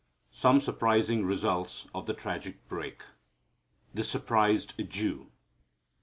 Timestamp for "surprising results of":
0.61-2.07